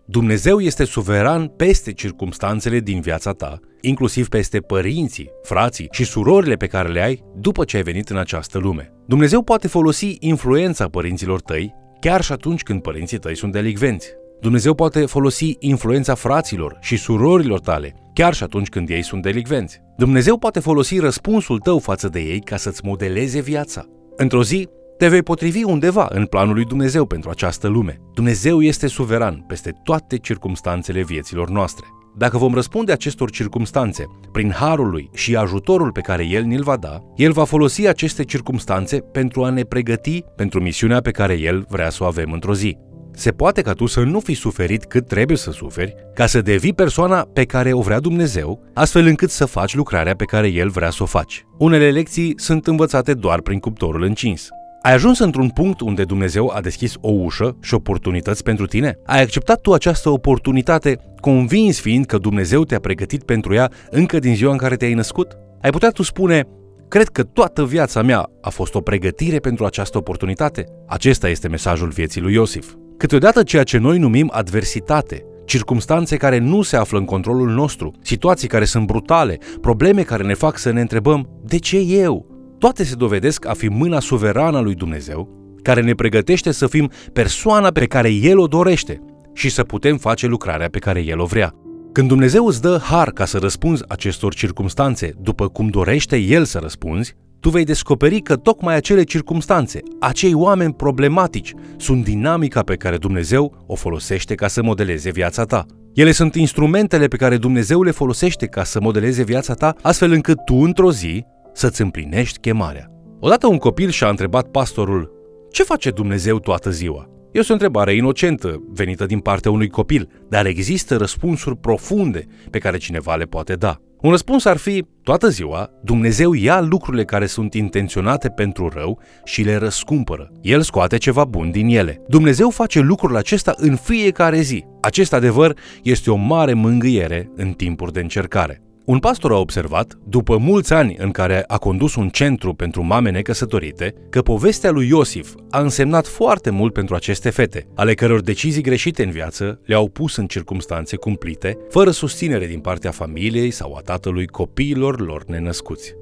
Dumnezeu 0.05 0.59
este 0.59 0.83
suveran 0.83 1.47
peste 1.47 1.93
circumstanțele 1.93 2.79
din 2.79 3.01
viața 3.01 3.31
ta, 3.31 3.59
inclusiv 3.81 4.27
peste 4.27 4.59
părinții, 4.59 5.29
frații 5.43 5.87
și 5.91 6.03
surorile 6.03 6.55
pe 6.55 6.67
care 6.67 6.89
le 6.89 7.01
ai 7.01 7.23
după 7.35 7.63
ce 7.63 7.77
ai 7.77 7.83
venit 7.83 8.09
în 8.09 8.17
această 8.17 8.57
lume. 8.57 8.93
Dumnezeu 9.07 9.41
poate 9.41 9.67
folosi 9.67 10.15
influența 10.19 10.87
părinților 10.87 11.41
tăi 11.41 11.79
chiar 11.99 12.21
și 12.21 12.31
atunci 12.31 12.63
când 12.63 12.81
părinții 12.81 13.17
tăi 13.17 13.35
sunt 13.35 13.51
delicvenți. 13.51 14.19
Dumnezeu 14.41 14.73
poate 14.73 15.05
folosi 15.05 15.55
influența 15.59 16.15
fraților 16.15 16.77
și 16.79 16.97
surorilor 16.97 17.59
tale, 17.59 17.93
chiar 18.13 18.33
și 18.33 18.43
atunci 18.43 18.69
când 18.69 18.89
ei 18.89 19.03
sunt 19.03 19.21
delicvenți. 19.21 19.81
Dumnezeu 19.97 20.37
poate 20.37 20.59
folosi 20.59 20.99
răspunsul 20.99 21.59
tău 21.59 21.79
față 21.79 22.09
de 22.09 22.19
ei 22.19 22.39
ca 22.39 22.57
să-ți 22.57 22.81
modeleze 22.85 23.41
viața. 23.41 23.85
Într-o 24.15 24.43
zi, 24.43 24.67
te 24.97 25.07
vei 25.07 25.23
potrivi 25.23 25.63
undeva 25.63 26.07
în 26.09 26.25
planul 26.25 26.53
lui 26.53 26.65
Dumnezeu 26.65 27.05
pentru 27.05 27.29
această 27.29 27.67
lume. 27.67 27.97
Dumnezeu 28.13 28.61
este 28.61 28.87
suveran 28.87 29.43
peste 29.47 29.71
toate 29.83 30.17
circumstanțele 30.17 31.03
vieților 31.03 31.49
noastre. 31.49 31.85
Dacă 32.17 32.37
vom 32.37 32.53
răspunde 32.53 32.91
acestor 32.91 33.31
circumstanțe 33.31 34.05
prin 34.31 34.51
harul 34.51 34.89
lui 34.89 35.09
și 35.13 35.35
ajutorul 35.35 35.91
pe 35.91 36.01
care 36.01 36.25
el 36.25 36.43
ni-l 36.43 36.63
va 36.63 36.77
da, 36.77 37.03
el 37.15 37.31
va 37.31 37.43
folosi 37.43 37.87
aceste 37.87 38.23
circumstanțe 38.23 38.97
pentru 38.97 39.43
a 39.43 39.49
ne 39.49 39.63
pregăti 39.63 40.23
pentru 40.35 40.61
misiunea 40.61 41.01
pe 41.01 41.11
care 41.11 41.39
el 41.39 41.65
vrea 41.69 41.89
să 41.89 42.03
o 42.03 42.05
avem 42.05 42.31
într-o 42.31 42.53
zi. 42.53 42.77
Se 43.13 43.31
poate 43.31 43.61
ca 43.61 43.73
tu 43.73 43.85
să 43.85 43.99
nu 43.99 44.19
fi 44.19 44.33
suferit 44.33 44.85
cât 44.85 45.07
trebuie 45.07 45.37
să 45.37 45.51
suferi 45.51 45.95
ca 46.13 46.25
să 46.25 46.41
devii 46.41 46.73
persoana 46.73 47.27
pe 47.33 47.45
care 47.45 47.73
o 47.73 47.81
vrea 47.81 47.99
Dumnezeu, 47.99 48.63
astfel 48.73 49.05
încât 49.05 49.29
să 49.29 49.45
faci 49.45 49.75
lucrarea 49.75 50.15
pe 50.15 50.25
care 50.25 50.47
El 50.47 50.69
vrea 50.69 50.89
să 50.89 51.03
o 51.03 51.05
faci. 51.05 51.45
Unele 51.57 51.91
lecții 51.91 52.33
sunt 52.37 52.67
învățate 52.67 53.13
doar 53.13 53.41
prin 53.41 53.59
cuptorul 53.59 54.03
încins. 54.03 54.49
Ai 54.81 54.93
ajuns 54.93 55.19
într-un 55.19 55.49
punct 55.49 55.79
unde 55.79 56.03
Dumnezeu 56.03 56.51
a 56.55 56.61
deschis 56.61 56.93
o 57.01 57.11
ușă 57.11 57.57
și 57.61 57.73
oportunități 57.73 58.43
pentru 58.43 58.65
tine? 58.65 58.97
Ai 59.05 59.21
acceptat 59.21 59.61
tu 59.61 59.73
această 59.73 60.09
oportunitate 60.09 60.97
convins 61.19 61.79
fiind 61.79 62.05
că 62.05 62.17
Dumnezeu 62.17 62.63
te-a 62.63 62.79
pregătit 62.79 63.23
pentru 63.23 63.53
ea 63.53 63.71
încă 63.89 64.19
din 64.19 64.35
ziua 64.35 64.51
în 64.51 64.57
care 64.57 64.75
te-ai 64.75 64.93
născut? 64.93 65.37
Ai 65.61 65.69
putea 65.69 65.89
tu 65.89 66.03
spune, 66.03 66.47
Cred 66.91 67.07
că 67.07 67.23
toată 67.23 67.65
viața 67.65 68.01
mea 68.01 68.29
a 68.41 68.49
fost 68.49 68.75
o 68.75 68.81
pregătire 68.81 69.39
pentru 69.39 69.65
această 69.65 69.97
oportunitate. 69.97 70.65
Acesta 70.87 71.29
este 71.29 71.47
mesajul 71.47 71.89
vieții 71.89 72.21
lui 72.21 72.33
Iosif. 72.33 72.73
Câteodată 73.01 73.43
ceea 73.43 73.63
ce 73.63 73.77
noi 73.77 73.97
numim 73.97 74.29
adversitate, 74.33 75.25
circumstanțe 75.45 76.17
care 76.17 76.37
nu 76.37 76.61
se 76.61 76.75
află 76.75 76.97
în 76.97 77.05
controlul 77.05 77.49
nostru, 77.49 77.91
situații 78.01 78.47
care 78.47 78.65
sunt 78.65 78.85
brutale, 78.85 79.37
probleme 79.61 80.01
care 80.01 80.23
ne 80.23 80.33
fac 80.33 80.57
să 80.57 80.71
ne 80.71 80.81
întrebăm 80.81 81.29
de 81.43 81.57
ce 81.57 81.77
eu? 81.77 82.25
Toate 82.59 82.83
se 82.83 82.95
dovedesc 82.95 83.47
a 83.47 83.53
fi 83.53 83.67
mâna 83.67 83.99
suverană 83.99 84.57
a 84.57 84.61
lui 84.61 84.75
Dumnezeu, 84.75 85.29
care 85.61 85.81
ne 85.81 85.93
pregătește 85.93 86.51
să 86.51 86.67
fim 86.67 86.91
persoana 87.13 87.69
pe 87.69 87.85
care 87.85 88.11
El 88.11 88.39
o 88.39 88.47
dorește 88.47 88.99
și 89.33 89.49
să 89.49 89.63
putem 89.63 89.97
face 89.97 90.27
lucrarea 90.27 90.69
pe 90.69 90.79
care 90.79 90.99
El 90.99 91.19
o 91.19 91.25
vrea. 91.25 91.53
Când 91.91 92.07
Dumnezeu 92.07 92.45
îți 92.45 92.61
dă 92.61 92.79
har 92.83 93.11
ca 93.11 93.25
să 93.25 93.37
răspunzi 93.37 93.83
acestor 93.87 94.33
circumstanțe 94.33 95.13
după 95.21 95.47
cum 95.47 95.67
dorește 95.67 96.17
El 96.17 96.43
să 96.45 96.59
răspunzi, 96.61 97.15
tu 97.41 97.49
vei 97.49 97.63
descoperi 97.63 98.19
că 98.19 98.35
tocmai 98.35 98.75
acele 98.75 99.03
circumstanțe, 99.03 99.81
acei 99.99 100.33
oameni 100.33 100.73
problematici, 100.73 101.53
sunt 101.77 102.03
dinamica 102.03 102.61
pe 102.61 102.75
care 102.75 102.97
Dumnezeu 102.97 103.63
o 103.65 103.75
folosește 103.75 104.35
ca 104.35 104.47
să 104.47 104.63
modeleze 104.63 105.11
viața 105.11 105.43
ta. 105.43 105.65
Ele 105.93 106.11
sunt 106.11 106.35
instrumentele 106.35 107.07
pe 107.07 107.15
care 107.15 107.37
Dumnezeu 107.37 107.83
le 107.83 107.91
folosește 107.91 108.45
ca 108.45 108.63
să 108.63 108.81
modeleze 108.81 109.23
viața 109.23 109.53
ta, 109.53 109.75
astfel 109.81 110.11
încât 110.11 110.45
tu, 110.45 110.55
într-o 110.55 110.91
zi, 110.91 111.25
să-ți 111.53 111.81
împlinești 111.81 112.39
chemarea. 112.39 112.91
Odată 113.19 113.47
un 113.47 113.57
copil 113.57 113.89
și-a 113.89 114.09
întrebat 114.09 114.47
pastorul, 114.47 115.11
ce 115.51 115.63
face 115.63 115.89
Dumnezeu 115.89 116.39
toată 116.39 116.69
ziua? 116.69 117.09
Este 117.31 117.51
o 117.51 117.53
întrebare 117.55 117.93
inocentă, 117.93 118.63
venită 118.73 119.05
din 119.05 119.19
partea 119.19 119.51
unui 119.51 119.69
copil, 119.69 120.09
dar 120.29 120.45
există 120.45 120.97
răspunsuri 120.97 121.57
profunde 121.57 122.25
pe 122.49 122.59
care 122.59 122.77
cineva 122.77 123.15
le 123.15 123.25
poate 123.25 123.53
da. 123.53 123.81
Un 124.01 124.09
răspuns 124.09 124.45
ar 124.45 124.57
fi, 124.57 124.85
toată 125.03 125.27
ziua, 125.27 125.69
Dumnezeu 125.83 126.33
ia 126.33 126.61
lucrurile 126.61 127.05
care 127.05 127.25
sunt 127.25 127.53
intenționate 127.53 128.29
pentru 128.29 128.69
rău 128.73 128.99
și 129.23 129.41
le 129.41 129.55
răscumpără. 129.55 130.31
El 130.41 130.61
scoate 130.61 130.97
ceva 130.97 131.25
bun 131.25 131.51
din 131.51 131.67
ele. 131.67 132.01
Dumnezeu 132.07 132.49
face 132.49 132.79
lucrul 132.79 133.15
acesta 133.15 133.53
în 133.57 133.75
fiecare 133.75 134.41
zi. 134.41 134.65
Acest 134.81 135.13
adevăr 135.13 135.57
este 135.83 136.11
o 136.11 136.15
mare 136.15 136.53
mângâiere 136.53 137.31
în 137.35 137.51
timpuri 137.51 137.93
de 137.93 137.99
încercare. 137.99 138.61
Un 138.91 138.99
pastor 138.99 139.31
a 139.31 139.37
observat, 139.37 139.97
după 140.03 140.37
mulți 140.37 140.73
ani 140.73 140.95
în 140.97 141.11
care 141.11 141.43
a 141.47 141.57
condus 141.57 141.95
un 141.95 142.09
centru 142.09 142.53
pentru 142.53 142.83
mame 142.83 143.11
necăsătorite, 143.11 143.93
că 144.09 144.21
povestea 144.21 144.71
lui 144.71 144.87
Iosif 144.87 145.33
a 145.49 145.59
însemnat 145.59 146.07
foarte 146.07 146.49
mult 146.49 146.73
pentru 146.73 146.95
aceste 146.95 147.29
fete, 147.29 147.67
ale 147.75 147.93
căror 147.93 148.21
decizii 148.21 148.61
greșite 148.61 149.03
în 149.03 149.11
viață 149.11 149.59
le-au 149.65 149.87
pus 149.87 150.15
în 150.15 150.27
circumstanțe 150.27 150.95
cumplite, 150.95 151.57
fără 151.69 151.91
susținere 151.91 152.47
din 152.47 152.59
partea 152.59 152.91
familiei 152.91 153.51
sau 153.51 153.75
a 153.75 153.81
tatălui 153.81 154.27
copiilor 154.27 154.99
lor 154.99 155.23
nenăscuți. 155.25 155.93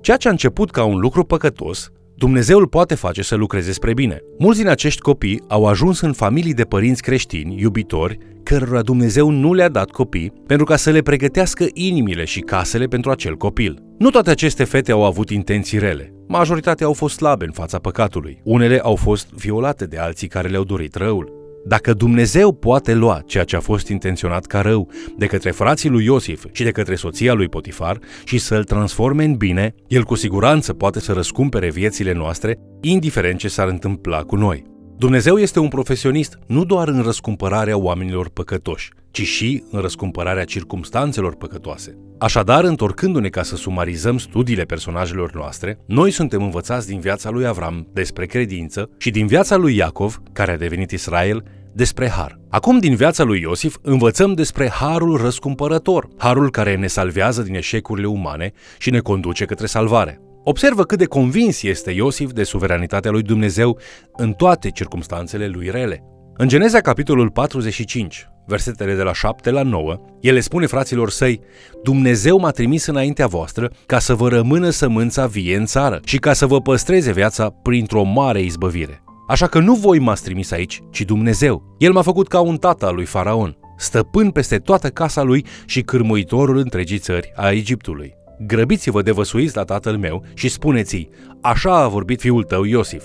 Ceea 0.00 0.16
ce 0.16 0.28
a 0.28 0.30
început 0.30 0.70
ca 0.70 0.84
un 0.84 0.98
lucru 0.98 1.24
păcătos, 1.24 1.90
Dumnezeu 2.16 2.58
îl 2.58 2.66
poate 2.66 2.94
face 2.94 3.22
să 3.22 3.34
lucreze 3.34 3.72
spre 3.72 3.92
bine. 3.92 4.20
Mulți 4.38 4.60
din 4.60 4.68
acești 4.68 5.00
copii 5.00 5.42
au 5.48 5.66
ajuns 5.66 6.00
în 6.00 6.12
familii 6.12 6.54
de 6.54 6.64
părinți 6.64 7.02
creștini, 7.02 7.60
iubitori, 7.60 8.18
cărora 8.42 8.82
Dumnezeu 8.82 9.30
nu 9.30 9.52
le-a 9.52 9.68
dat 9.68 9.90
copii 9.90 10.32
pentru 10.46 10.66
ca 10.66 10.76
să 10.76 10.90
le 10.90 11.00
pregătească 11.00 11.66
inimile 11.72 12.24
și 12.24 12.40
casele 12.40 12.86
pentru 12.86 13.10
acel 13.10 13.36
copil. 13.36 13.82
Nu 13.98 14.10
toate 14.10 14.30
aceste 14.30 14.64
fete 14.64 14.92
au 14.92 15.04
avut 15.04 15.30
intenții 15.30 15.78
rele. 15.78 16.14
Majoritatea 16.28 16.86
au 16.86 16.92
fost 16.92 17.14
slabe 17.16 17.44
în 17.44 17.52
fața 17.52 17.78
păcatului. 17.78 18.40
Unele 18.44 18.78
au 18.78 18.96
fost 18.96 19.32
violate 19.32 19.84
de 19.84 19.98
alții 19.98 20.28
care 20.28 20.48
le-au 20.48 20.64
dorit 20.64 20.94
răul. 20.94 21.43
Dacă 21.66 21.92
Dumnezeu 21.92 22.52
poate 22.52 22.94
lua 22.94 23.22
ceea 23.26 23.44
ce 23.44 23.56
a 23.56 23.60
fost 23.60 23.88
intenționat 23.88 24.46
ca 24.46 24.60
rău 24.60 24.90
de 25.16 25.26
către 25.26 25.50
frații 25.50 25.88
lui 25.88 26.04
Iosif 26.04 26.44
și 26.52 26.62
de 26.62 26.70
către 26.70 26.94
soția 26.94 27.32
lui 27.32 27.48
Potifar 27.48 27.98
și 28.24 28.38
să-l 28.38 28.64
transforme 28.64 29.24
în 29.24 29.34
bine, 29.34 29.74
el 29.86 30.02
cu 30.02 30.14
siguranță 30.14 30.72
poate 30.72 31.00
să 31.00 31.12
răscumpere 31.12 31.70
viețile 31.70 32.12
noastre, 32.12 32.58
indiferent 32.80 33.38
ce 33.38 33.48
s-ar 33.48 33.68
întâmpla 33.68 34.22
cu 34.22 34.36
noi. 34.36 34.62
Dumnezeu 34.96 35.36
este 35.36 35.58
un 35.58 35.68
profesionist 35.68 36.38
nu 36.46 36.64
doar 36.64 36.88
în 36.88 37.02
răscumpărarea 37.02 37.78
oamenilor 37.78 38.28
păcătoși, 38.28 38.90
ci 39.14 39.22
și 39.22 39.64
în 39.70 39.80
răscumpărarea 39.80 40.44
circumstanțelor 40.44 41.34
păcătoase. 41.34 41.98
Așadar, 42.18 42.64
întorcându-ne 42.64 43.28
ca 43.28 43.42
să 43.42 43.56
sumarizăm 43.56 44.18
studiile 44.18 44.62
personajelor 44.62 45.34
noastre, 45.34 45.78
noi 45.86 46.10
suntem 46.10 46.42
învățați 46.42 46.86
din 46.86 47.00
viața 47.00 47.30
lui 47.30 47.46
Avram 47.46 47.88
despre 47.92 48.26
credință 48.26 48.90
și 48.98 49.10
din 49.10 49.26
viața 49.26 49.56
lui 49.56 49.76
Iacov, 49.76 50.22
care 50.32 50.52
a 50.52 50.56
devenit 50.56 50.90
Israel, 50.90 51.44
despre 51.72 52.08
har. 52.08 52.40
Acum, 52.50 52.78
din 52.78 52.94
viața 52.94 53.22
lui 53.22 53.40
Iosif, 53.40 53.76
învățăm 53.82 54.32
despre 54.32 54.68
harul 54.68 55.16
răscumpărător, 55.16 56.08
harul 56.16 56.50
care 56.50 56.76
ne 56.76 56.86
salvează 56.86 57.42
din 57.42 57.54
eșecurile 57.54 58.06
umane 58.06 58.52
și 58.78 58.90
ne 58.90 58.98
conduce 58.98 59.44
către 59.44 59.66
salvare. 59.66 60.20
Observă 60.44 60.84
cât 60.84 60.98
de 60.98 61.04
convins 61.04 61.62
este 61.62 61.90
Iosif 61.90 62.30
de 62.32 62.42
suveranitatea 62.42 63.10
lui 63.10 63.22
Dumnezeu 63.22 63.78
în 64.16 64.32
toate 64.32 64.70
circumstanțele 64.70 65.46
lui 65.46 65.70
rele. 65.70 66.02
În 66.36 66.48
Geneza, 66.48 66.80
capitolul 66.80 67.30
45, 67.30 68.28
versetele 68.46 68.94
de 68.94 69.02
la 69.02 69.12
7 69.12 69.50
la 69.50 69.62
9, 69.62 70.00
el 70.20 70.34
le 70.34 70.40
spune 70.40 70.66
fraților 70.66 71.10
săi, 71.10 71.40
Dumnezeu 71.82 72.38
m-a 72.38 72.50
trimis 72.50 72.86
înaintea 72.86 73.26
voastră 73.26 73.70
ca 73.86 73.98
să 73.98 74.14
vă 74.14 74.28
rămână 74.28 74.70
sămânța 74.70 75.26
vie 75.26 75.56
în 75.56 75.64
țară 75.64 76.00
și 76.04 76.18
ca 76.18 76.32
să 76.32 76.46
vă 76.46 76.60
păstreze 76.60 77.12
viața 77.12 77.50
printr-o 77.62 78.02
mare 78.02 78.42
izbăvire. 78.42 79.02
Așa 79.28 79.46
că 79.46 79.58
nu 79.58 79.74
voi 79.74 79.98
m-ați 79.98 80.22
trimis 80.22 80.50
aici, 80.50 80.80
ci 80.90 81.00
Dumnezeu. 81.00 81.76
El 81.78 81.92
m-a 81.92 82.02
făcut 82.02 82.28
ca 82.28 82.40
un 82.40 82.56
tată 82.56 82.86
al 82.86 82.94
lui 82.94 83.04
Faraon, 83.04 83.56
stăpân 83.78 84.30
peste 84.30 84.58
toată 84.58 84.88
casa 84.88 85.22
lui 85.22 85.44
și 85.66 85.82
cârmuitorul 85.82 86.56
întregii 86.56 86.98
țări 86.98 87.32
a 87.36 87.50
Egiptului. 87.50 88.14
Grăbiți-vă 88.46 89.02
de 89.02 89.10
văsuiți 89.10 89.56
la 89.56 89.62
tatăl 89.62 89.96
meu 89.96 90.24
și 90.34 90.48
spuneți-i, 90.48 91.08
așa 91.40 91.76
a 91.76 91.88
vorbit 91.88 92.20
fiul 92.20 92.42
tău 92.42 92.64
Iosif. 92.64 93.04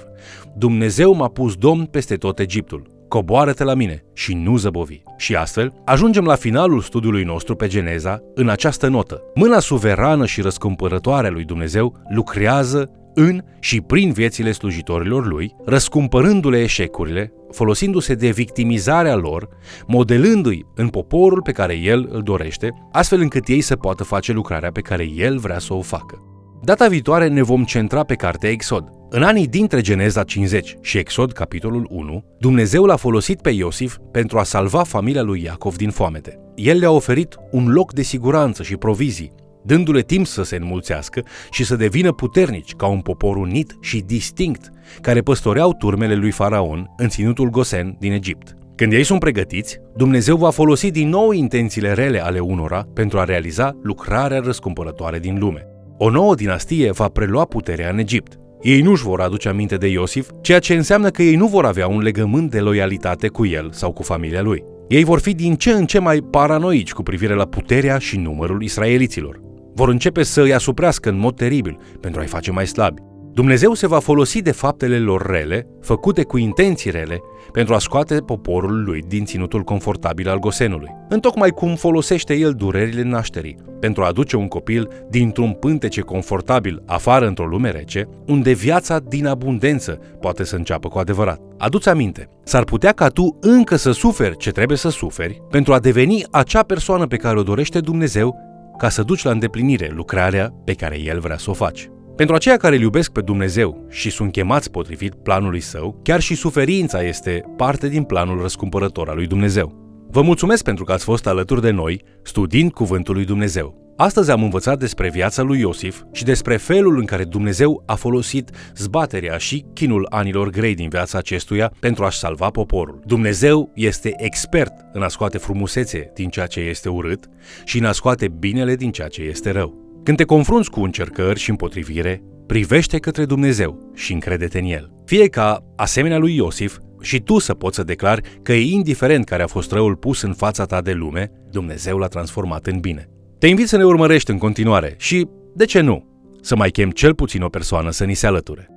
Dumnezeu 0.57 1.13
m-a 1.13 1.27
pus 1.27 1.55
domn 1.55 1.85
peste 1.85 2.15
tot 2.15 2.39
Egiptul. 2.39 2.98
Coboară-te 3.09 3.63
la 3.63 3.73
mine 3.73 4.03
și 4.13 4.33
nu 4.33 4.57
zăbovi. 4.57 5.01
Și 5.17 5.35
astfel, 5.35 5.73
ajungem 5.85 6.25
la 6.25 6.35
finalul 6.35 6.81
studiului 6.81 7.23
nostru 7.23 7.55
pe 7.55 7.67
Geneza 7.67 8.21
în 8.35 8.49
această 8.49 8.87
notă. 8.87 9.21
Mâna 9.35 9.59
suverană 9.59 10.25
și 10.25 10.41
răscumpărătoare 10.41 11.27
a 11.27 11.29
lui 11.29 11.43
Dumnezeu 11.43 11.95
lucrează 12.09 12.91
în 13.13 13.41
și 13.59 13.81
prin 13.81 14.11
viețile 14.11 14.51
slujitorilor 14.51 15.25
lui, 15.27 15.55
răscumpărându-le 15.65 16.61
eșecurile, 16.61 17.33
folosindu-se 17.51 18.13
de 18.13 18.29
victimizarea 18.29 19.15
lor, 19.15 19.49
modelându-i 19.87 20.65
în 20.75 20.87
poporul 20.87 21.41
pe 21.41 21.51
care 21.51 21.73
el 21.73 22.07
îl 22.11 22.21
dorește, 22.21 22.69
astfel 22.91 23.19
încât 23.19 23.47
ei 23.47 23.61
să 23.61 23.75
poată 23.75 24.03
face 24.03 24.31
lucrarea 24.31 24.71
pe 24.71 24.81
care 24.81 25.09
el 25.15 25.37
vrea 25.37 25.59
să 25.59 25.73
o 25.73 25.81
facă. 25.81 26.23
Data 26.61 26.87
viitoare 26.87 27.27
ne 27.27 27.41
vom 27.41 27.63
centra 27.63 28.03
pe 28.03 28.15
cartea 28.15 28.49
Exod. 28.49 28.89
În 29.09 29.23
anii 29.23 29.47
dintre 29.47 29.81
Geneza 29.81 30.23
50 30.23 30.75
și 30.81 30.97
Exod, 30.97 31.31
capitolul 31.31 31.87
1, 31.89 32.23
Dumnezeu 32.39 32.85
l-a 32.85 32.95
folosit 32.95 33.41
pe 33.41 33.49
Iosif 33.49 33.97
pentru 34.11 34.39
a 34.39 34.43
salva 34.43 34.83
familia 34.83 35.21
lui 35.21 35.43
Iacov 35.43 35.75
din 35.75 35.89
foamete. 35.89 36.39
El 36.55 36.79
le-a 36.79 36.91
oferit 36.91 37.35
un 37.51 37.71
loc 37.71 37.93
de 37.93 38.01
siguranță 38.01 38.63
și 38.63 38.75
provizii, 38.75 39.31
dându-le 39.63 40.01
timp 40.01 40.27
să 40.27 40.43
se 40.43 40.55
înmulțească 40.55 41.23
și 41.51 41.65
să 41.65 41.75
devină 41.75 42.11
puternici 42.11 42.73
ca 42.73 42.87
un 42.87 42.99
popor 42.99 43.35
unit 43.35 43.77
și 43.81 43.99
distinct, 43.99 44.69
care 45.01 45.21
păstoreau 45.21 45.73
turmele 45.73 46.15
lui 46.15 46.31
Faraon 46.31 46.93
în 46.97 47.09
ținutul 47.09 47.49
Gosen 47.49 47.95
din 47.99 48.11
Egipt. 48.11 48.57
Când 48.75 48.93
ei 48.93 49.03
sunt 49.03 49.19
pregătiți, 49.19 49.79
Dumnezeu 49.95 50.37
va 50.37 50.49
folosi 50.49 50.91
din 50.91 51.09
nou 51.09 51.31
intențiile 51.31 51.93
rele 51.93 52.23
ale 52.23 52.39
unora 52.39 52.87
pentru 52.93 53.19
a 53.19 53.23
realiza 53.23 53.77
lucrarea 53.83 54.39
răscumpărătoare 54.39 55.19
din 55.19 55.39
lume. 55.39 55.67
O 56.01 56.09
nouă 56.09 56.35
dinastie 56.35 56.91
va 56.91 57.07
prelua 57.07 57.45
puterea 57.45 57.89
în 57.89 57.97
Egipt. 57.97 58.39
Ei 58.61 58.81
nu-și 58.81 59.03
vor 59.03 59.21
aduce 59.21 59.49
aminte 59.49 59.75
de 59.75 59.87
Iosif, 59.87 60.29
ceea 60.41 60.59
ce 60.59 60.73
înseamnă 60.73 61.09
că 61.09 61.21
ei 61.21 61.35
nu 61.35 61.47
vor 61.47 61.65
avea 61.65 61.87
un 61.87 62.01
legământ 62.01 62.51
de 62.51 62.59
loialitate 62.59 63.27
cu 63.27 63.45
el 63.45 63.69
sau 63.71 63.91
cu 63.91 64.03
familia 64.03 64.41
lui. 64.41 64.63
Ei 64.87 65.03
vor 65.03 65.19
fi 65.19 65.33
din 65.33 65.55
ce 65.55 65.71
în 65.71 65.85
ce 65.85 65.99
mai 65.99 66.19
paranoici 66.19 66.93
cu 66.93 67.03
privire 67.03 67.33
la 67.33 67.45
puterea 67.45 67.97
și 67.97 68.17
numărul 68.17 68.61
israeliților 68.61 69.39
vor 69.75 69.89
începe 69.89 70.23
să 70.23 70.41
îi 70.41 70.53
asuprească 70.53 71.09
în 71.09 71.19
mod 71.19 71.35
teribil 71.35 71.77
pentru 71.99 72.19
a-i 72.21 72.27
face 72.27 72.51
mai 72.51 72.67
slabi. 72.67 73.01
Dumnezeu 73.39 73.73
se 73.73 73.87
va 73.87 73.99
folosi 73.99 74.41
de 74.41 74.51
faptele 74.51 74.99
lor 74.99 75.25
rele, 75.25 75.67
făcute 75.81 76.23
cu 76.23 76.37
intenții 76.37 76.91
rele, 76.91 77.21
pentru 77.51 77.73
a 77.73 77.79
scoate 77.79 78.15
poporul 78.15 78.83
lui 78.83 79.03
din 79.07 79.25
ținutul 79.25 79.61
confortabil 79.61 80.29
al 80.29 80.39
Gosenului. 80.39 80.95
Întocmai 81.09 81.49
cum 81.49 81.75
folosește 81.75 82.33
el 82.33 82.53
durerile 82.53 83.03
nașterii, 83.03 83.55
pentru 83.79 84.03
a 84.03 84.07
aduce 84.07 84.35
un 84.35 84.47
copil 84.47 84.87
dintr-un 85.09 85.51
pântece 85.51 86.01
confortabil 86.01 86.83
afară 86.85 87.27
într-o 87.27 87.45
lume 87.45 87.71
rece, 87.71 88.09
unde 88.27 88.51
viața 88.51 88.99
din 88.99 89.25
abundență 89.25 89.99
poate 90.19 90.43
să 90.43 90.55
înceapă 90.55 90.87
cu 90.87 90.97
adevărat. 90.97 91.41
Aduți 91.57 91.89
aminte, 91.89 92.29
s-ar 92.43 92.63
putea 92.63 92.91
ca 92.91 93.07
tu 93.07 93.37
încă 93.41 93.75
să 93.75 93.91
suferi 93.91 94.37
ce 94.37 94.51
trebuie 94.51 94.77
să 94.77 94.89
suferi 94.89 95.41
pentru 95.49 95.73
a 95.73 95.79
deveni 95.79 96.23
acea 96.31 96.63
persoană 96.63 97.07
pe 97.07 97.17
care 97.17 97.39
o 97.39 97.43
dorește 97.43 97.79
Dumnezeu 97.79 98.35
ca 98.77 98.89
să 98.89 99.03
duci 99.03 99.23
la 99.23 99.31
îndeplinire 99.31 99.91
lucrarea 99.95 100.53
pe 100.65 100.73
care 100.73 100.99
El 101.01 101.19
vrea 101.19 101.37
să 101.37 101.49
o 101.49 101.53
faci. 101.53 101.89
Pentru 102.19 102.37
aceia 102.37 102.57
care 102.57 102.75
îl 102.75 102.81
iubesc 102.81 103.11
pe 103.11 103.21
Dumnezeu 103.21 103.85
și 103.89 104.09
sunt 104.09 104.31
chemați 104.31 104.71
potrivit 104.71 105.13
planului 105.13 105.59
său, 105.59 105.99
chiar 106.03 106.19
și 106.19 106.35
suferința 106.35 107.03
este 107.03 107.43
parte 107.57 107.87
din 107.87 108.03
planul 108.03 108.41
răscumpărător 108.41 109.09
al 109.09 109.15
lui 109.15 109.27
Dumnezeu. 109.27 109.73
Vă 110.09 110.21
mulțumesc 110.21 110.63
pentru 110.63 110.83
că 110.83 110.91
ați 110.91 111.03
fost 111.03 111.27
alături 111.27 111.61
de 111.61 111.69
noi, 111.69 112.01
studiind 112.23 112.71
Cuvântul 112.71 113.13
lui 113.13 113.25
Dumnezeu. 113.25 113.93
Astăzi 113.97 114.31
am 114.31 114.43
învățat 114.43 114.79
despre 114.79 115.09
viața 115.09 115.41
lui 115.41 115.59
Iosif 115.59 116.01
și 116.11 116.23
despre 116.23 116.57
felul 116.57 116.97
în 116.97 117.05
care 117.05 117.23
Dumnezeu 117.23 117.83
a 117.85 117.95
folosit 117.95 118.49
zbaterea 118.75 119.37
și 119.37 119.65
chinul 119.73 120.07
anilor 120.09 120.49
grei 120.49 120.75
din 120.75 120.89
viața 120.89 121.17
acestuia 121.17 121.71
pentru 121.79 122.03
a-și 122.03 122.19
salva 122.19 122.49
poporul. 122.49 122.99
Dumnezeu 123.05 123.71
este 123.75 124.13
expert 124.17 124.73
în 124.93 125.01
a 125.01 125.07
scoate 125.07 125.37
frumusețe 125.37 126.11
din 126.13 126.29
ceea 126.29 126.47
ce 126.47 126.59
este 126.59 126.89
urât 126.89 127.29
și 127.63 127.77
în 127.77 127.85
a 127.85 127.91
scoate 127.91 128.27
binele 128.27 128.75
din 128.75 128.91
ceea 128.91 129.07
ce 129.07 129.21
este 129.21 129.51
rău. 129.51 129.88
Când 130.09 130.21
te 130.21 130.27
confrunți 130.27 130.69
cu 130.69 130.81
încercări 130.81 131.39
și 131.39 131.49
împotrivire, 131.49 132.21
privește 132.47 132.97
către 132.97 133.25
Dumnezeu 133.25 133.91
și 133.95 134.13
încrede-te 134.13 134.59
în 134.59 134.65
El. 134.65 134.93
Fie 135.05 135.27
ca, 135.27 135.63
asemenea 135.75 136.17
lui 136.17 136.35
Iosif, 136.35 136.77
și 137.01 137.19
tu 137.19 137.39
să 137.39 137.53
poți 137.53 137.75
să 137.75 137.83
declari 137.83 138.39
că 138.41 138.53
e 138.53 138.71
indiferent 138.71 139.25
care 139.25 139.43
a 139.43 139.47
fost 139.47 139.71
răul 139.71 139.95
pus 139.95 140.21
în 140.21 140.33
fața 140.33 140.65
ta 140.65 140.81
de 140.81 140.91
lume, 140.91 141.31
Dumnezeu 141.51 141.97
l-a 141.97 142.07
transformat 142.07 142.65
în 142.65 142.79
bine. 142.79 143.09
Te 143.39 143.47
invit 143.47 143.67
să 143.67 143.77
ne 143.77 143.83
urmărești 143.83 144.31
în 144.31 144.37
continuare 144.37 144.95
și, 144.97 145.27
de 145.55 145.65
ce 145.65 145.79
nu, 145.79 146.05
să 146.41 146.55
mai 146.55 146.69
chem 146.69 146.89
cel 146.89 147.15
puțin 147.15 147.41
o 147.41 147.49
persoană 147.49 147.89
să 147.89 148.05
ni 148.05 148.13
se 148.13 148.27
alăture. 148.27 148.67